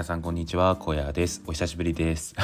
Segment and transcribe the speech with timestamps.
[0.00, 1.42] 皆さんこんにちは、小屋です。
[1.46, 2.34] お久しぶりです。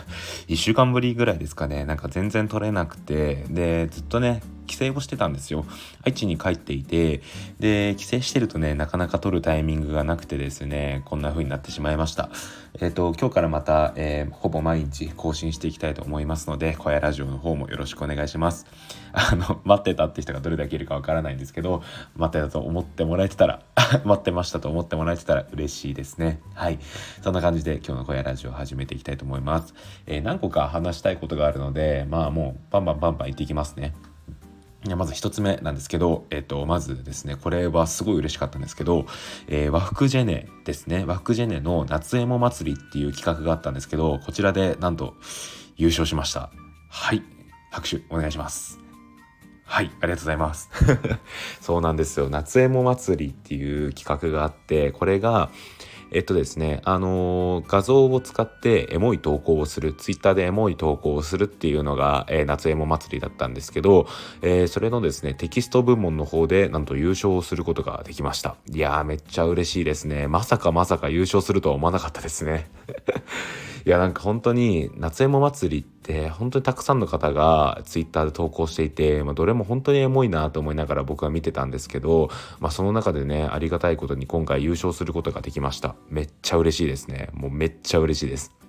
[0.48, 1.86] 1週間ぶりぐらいですかね。
[1.86, 5.64] なんか全然撮れなくて、で、ずっとね、帰省をしてたんですよ。
[6.02, 7.22] 愛知に帰っていて、
[7.58, 12.30] で、帰省してるとね、なかなか撮るタイミングがなくてですね、こんな風になってしまいました。
[12.78, 18.66] えっ、ー、と、今日からまた、えー、ほぼ毎日更新していきたいと思いますので、小屋ラジオの方もよろしくお願いします。
[19.12, 21.82] あの、待ってたって人がどれだけいるかわからないんですけど、
[22.16, 23.62] 待ってたと思ってもらえてたら、
[24.04, 26.40] 待ってましたと思ってもらえてたら嬉しいですね。
[26.54, 26.78] はい。
[27.22, 29.74] そんな感じで今日の小屋ラジオを始めていきたいと思います。
[30.06, 33.94] えー、何個か話したいことがあるので、まあもうバンバンバンバン行っていきますね。
[34.94, 39.06] まず1つ目なんですけど、えっと、まずですね、これはすごい嬉しかったんですけど、
[39.48, 45.14] えー、和服ジェネですね、和服ジェネの夏エモ祭りっていう企画があったんですけど、こちらでなんと
[45.76, 46.50] 優勝しました。
[46.88, 47.22] はい、
[47.72, 48.78] 拍手お願いします。
[49.64, 50.70] はい、ありがとうございます。
[51.60, 52.30] そうなんですよ。
[52.30, 55.50] 夏エモ祭りっていう企画があって、これが、
[56.12, 64.06] えっとですね、あのー、画像を使ってエモい投稿をする、ツイッターでエモい投稿をするっていうのが、えー、夏エモ祭りだったんですけど、
[64.42, 68.56] えー、それのですね、テキスト部門の方でなんと優勝をすることができました。
[68.70, 70.28] いやー、めっちゃ嬉しいですね。
[70.28, 72.70] まさかまさか優勝するとは思わなかったですね。
[73.86, 85.96] いやなんか本当に夏エモ祭りってで本当にたくさんの方がツイッターで投稿していて、まあ、どれも本当にエモいなと思いながら僕は見てたんですけど、まあ、その中でねありがたいことに今回優勝することができました。
[86.08, 87.28] めっちゃ嬉しいですね。
[87.32, 88.65] もうめっちゃ嬉しいです。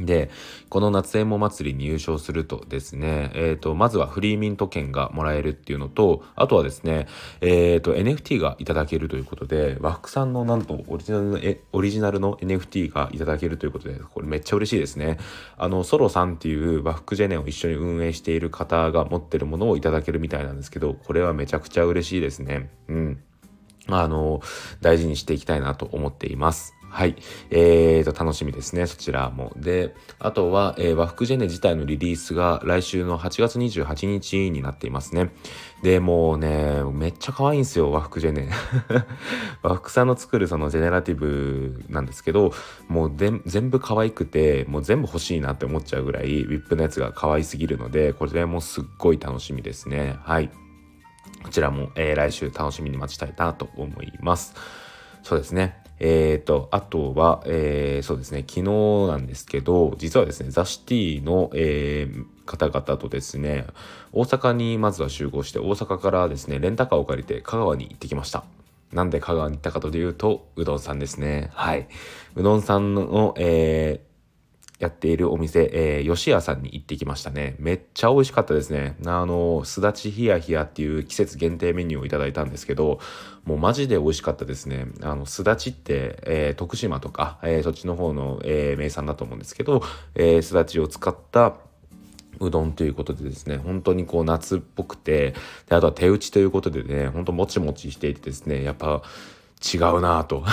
[0.00, 0.30] で、
[0.68, 7.08] この夏エモ祭りに優勝するとですね、えっ、ー、と、まずはフリーミント券がもらえるっていうのと、あとはですね、
[7.40, 15.18] えっ、ー、と、NFT がいただけるということで、和服さんのなんとオリジナルの、え、オリジナルの NFT がいただけるということで、これめっちゃ嬉しいですね。
[15.56, 22.70] あの、ソロさんっていう和服ジェネを一緒に運営している方が持ってるものをいただけるみたいなんですけど、これはめちゃくちゃ嬉しいですね。
[22.88, 23.22] うん。
[23.88, 24.40] あの、
[24.80, 26.74] 大事にしていきたいなと思っています。
[26.90, 27.16] はい。
[27.50, 28.86] えーと、楽しみですね。
[28.86, 29.52] そちらも。
[29.56, 35.30] で、あとは、えー、和服ジェネ自体のリリースが来週の8月28日になっていますね。
[35.82, 38.50] で、もうね、めっちゃ可愛いんですよ、和服ジェネ。
[39.62, 42.52] 和服さんの作るそのジェネラティブなんですけど、
[42.88, 50.16] もう全部可愛くて、もう全部欲しいなって思っちゃうぐらい、ウィップのやつが可愛すぎるので、これもすっごい楽しみですね。
[50.22, 50.50] はい。
[51.42, 54.54] こちらも、えー、来週楽しみに待ちたいなと思います。
[55.22, 55.87] そうですね。
[56.00, 58.62] えっ、ー、と、あとは、えー、そうですね、昨日
[59.08, 63.66] なんですけど、実はですね、ザ・シティの、えー、方々とですね、
[64.12, 68.44] 大阪にまずは集合して、大阪からですね、レンタカーを借りて香川に行ってきました。
[68.92, 71.50] なんで香川に行ったかというと、うどんさんですね。
[71.52, 71.88] はい。
[72.36, 74.07] うどんさんの、えー、
[74.78, 77.56] やっているお店、えー、吉屋さんに行ってきましたね。
[77.58, 78.96] めっちゃ美味しかったですね。
[79.06, 83.00] あの、すだちひやひやっていう季節限定メニューをいただいたんですけど、
[83.44, 84.86] もうマジで美味しかったですね。
[85.02, 89.82] あの、すだちって、えー、徳島とか、えー、そっちの方の、えー、名産だと思うんですけど、
[90.14, 91.56] え、すだちを使った
[92.40, 95.34] うどんということでですね、本当にこう夏っぽくて、
[95.68, 99.02] であとは手打ちということでね、ほんともちもちしていてですね、やっぱ、
[99.58, 100.44] 違うなぁと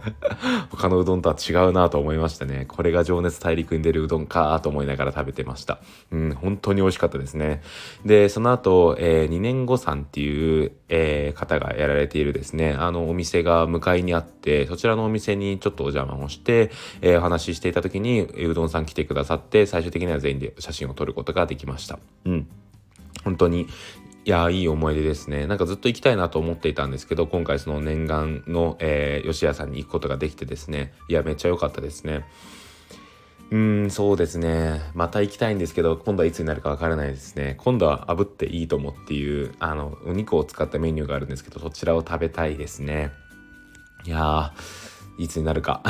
[0.70, 2.64] 他のうどんとは違うなぁと思いましたね。
[2.66, 5.78] これが情熱大陸に出るうどんかぁと思いながら食べてました。
[6.10, 7.62] うん、本当に美味しかったですね。
[8.04, 16.70] で、その後、えー、2年後さんっていう、えー、方がやられているですね、あのお店が向かいにあって、そちらのお店にちょっとお邪魔をして、
[17.02, 21.98] えー、お話ししていた時に、うどんさん来てくださって、最終的には全員で写真を撮ることができました。
[22.24, 22.46] うん。
[23.24, 23.66] 本当に
[24.28, 25.46] いやいい思い出ですね。
[25.46, 32.26] なんかずっと行きたいなと思っていたんですけど、今回その念願の、えー、吉屋さんに行くことができてですね、いや、めっちゃ良かったですね。
[33.50, 34.82] うーん、そうですね。
[34.92, 37.54] また行きたいんですけど、今度はいつになるかわからないですね。
[37.56, 43.12] 今度は炙っていいと思っていう、あの、お肉を使ったメニューがあるんですけど、そちらを食べたいですね。
[44.04, 45.82] いやー、いつになるか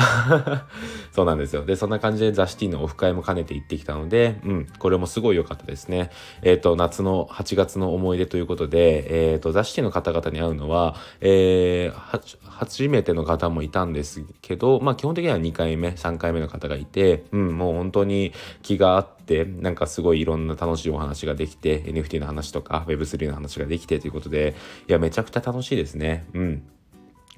[1.13, 1.63] そうなんですよ。
[1.63, 6.09] で、そんな感じでザ・シティのオフ会も兼ねて行ってきたので、うん、これもすごい良かったですね。
[6.41, 18.33] えっ、ー、と、夏の8月の思い出ということで、えっ、ー、と、ザ・シティの方々に会うのは、えー、初めての方もいたんですけど、まあ基本的には2回目、3回目の方がいて、うん、もう本当に
[18.63, 24.55] 気があって、なんかすごいいろんな楽しいお話ができて、NFT の話とか Web3 の話ができてということで、
[24.87, 26.25] いや、めちゃくちゃ楽しいですね。
[26.33, 26.63] うん。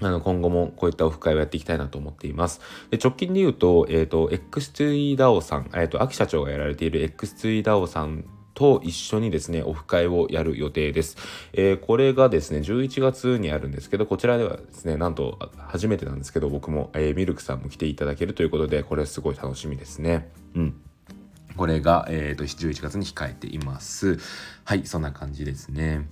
[0.01, 2.61] あの、今後もこういったオフ会をやっていきたいなと思っています。
[2.89, 11.17] で直近で言うと、えっ、ー、と、X2DAO さん、えっ、ー、と、秋社長がやられている X2DAO さんと一緒にですね、オフ会をやる予定です。
[11.53, 20.29] えー、これがですね、11月にあるんですけど、こちらではですね、なんと初めてなんですけど、僕も、えー、ミルクさんも来ていただけるということで、これすごい楽しみですね。
[20.55, 20.81] うん。
[21.57, 24.19] これが、えーと、11月に控えています。
[24.63, 26.07] はい、そんな感じですね。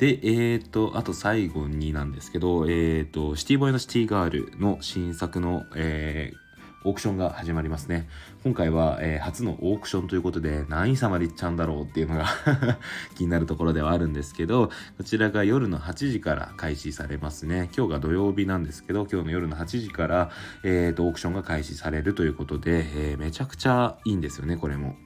[0.00, 8.08] で、えっ、ー、と、あと最後になんですけど、えっ、ー、と、シティボーイのシティガールの新作の、えー、オークションが始まりますね。
[8.42, 12.24] 今回は、え、初のオークションということで、何位差までいっちゃうんだろうっていうのが
[13.14, 17.68] 気になるところではあるんですけど、こちらが夜の8時から開始されますね。
[17.76, 20.30] 今日が土曜日なんですけど、今日の夜の8時から、
[20.62, 24.96] えーと、オークションが開始されるということで、え、めちゃくちゃいいんですよね、これも。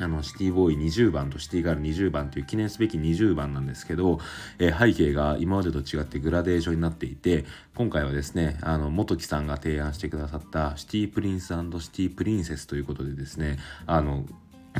[0.00, 4.20] あの、シティボーイ20番とシティガール20番という記念すべき20番なんですけど、
[4.58, 11.54] えー、背景が今までと違ってグラデーションになっていて、今回はですね、あの、元木さんが提案してくださったシティプリンスシ
[11.90, 14.24] ティプリンセスということでですね、あの、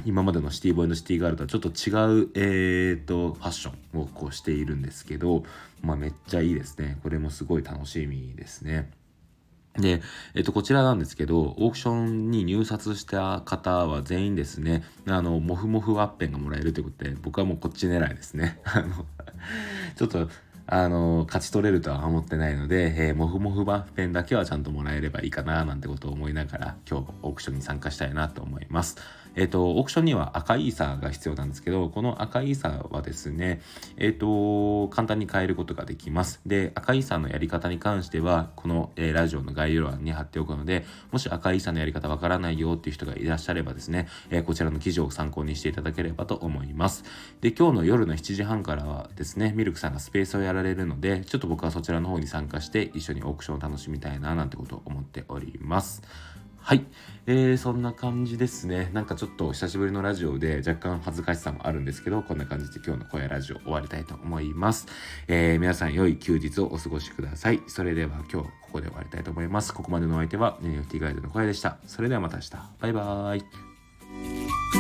[0.05, 5.45] 今までのシティボーイのシティガールとはちょっと違う、えーと、ファッションをこうしているんですけど、
[5.83, 6.99] まあめっちゃいいですね。
[7.03, 8.91] これもすごい楽しみですね。
[9.79, 10.03] で、
[10.35, 18.61] えっと、こちらなんですけど、オークションに入札した方は全員ですね、あの、モフモフワッペンがもらえるということで、僕はもうこっち狙いですね。
[18.67, 19.07] あの、
[19.97, 20.29] ちょっと、
[20.67, 28.97] あの、勝ち取れるとは思ってないので、えー、モフモフワッペンだけはちゃんともらえればいいかな、なんてことを思いながら、今日オークションに参加したいなと思います。
[29.39, 33.61] えっ、と、オークションには赤いイーサーが必要なんですけど、この赤いイーサーはですね、
[33.97, 36.41] えっ、と、簡単に変えることができます。
[36.45, 47.05] で、赤いイーサーのやり方に関しては、この、えー、ラジオの概要欄に貼っておくので、もし赤いイーサーのやり方わからないよっていう人がいらっしゃればですね、えこちらの記事を参考にしていただければと思います。
[47.41, 56.03] で、今日の夜の7時半からはですね、ミルクさんがスペースをやられるので、ちょっと僕はそちらの方に参加して一緒にオークションを楽しみたいななんてことを思っております。
[56.69, 56.85] はい。
[57.25, 58.91] えー、そんな感じですね。
[58.93, 64.87] なんかちょっと久しぶりのラジオで若干恥ずかしさもあるんですけど、こんな感じで今日の声ラジオ終わりたいと思います。
[65.29, 67.63] えー、皆さん良い休日をお過ごしください。
[67.69, 69.73] それでは今日ここで終わりたいと思います。
[69.73, 71.79] ここまでのお相手は NFT ガイドの小屋でした。
[71.87, 72.51] それではまた明日。
[72.81, 74.78] バイバーイ。